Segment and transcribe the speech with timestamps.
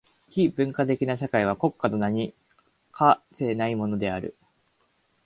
[0.27, 2.33] 非文化的な社会は国家の名に
[2.91, 4.35] 価せないものである。